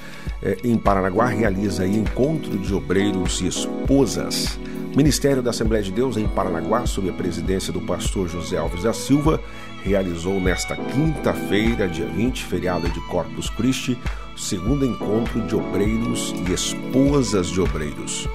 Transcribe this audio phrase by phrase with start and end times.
[0.42, 4.58] é, em Paranaguá realiza encontro de obreiros e esposas.
[4.96, 8.92] Ministério da Assembleia de Deus em Paranaguá, sob a presidência do pastor José Alves da
[8.92, 9.40] Silva,
[9.84, 13.96] realizou nesta quinta-feira, dia 20, feriado de Corpus Christi,
[14.34, 18.28] o segundo encontro de obreiros e esposas de obreiros.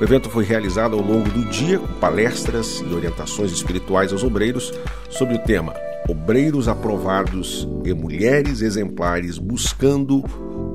[0.00, 4.72] O evento foi realizado ao longo do dia com palestras e orientações espirituais aos obreiros
[5.10, 5.74] sobre o tema
[6.08, 10.24] Obreiros aprovados e mulheres exemplares buscando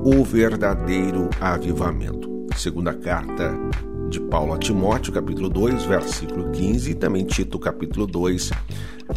[0.02, 2.46] o verdadeiro avivamento.
[2.56, 3.54] Segunda carta
[4.08, 8.50] de Paulo a Timóteo, capítulo 2, versículo 15, e também Tito, capítulo 2,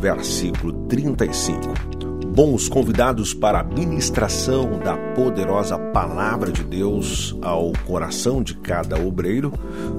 [0.02, 2.11] versículo 35
[2.44, 9.54] bons convidados para a ministração da poderosa palavra de Deus ao coração de cada obreiro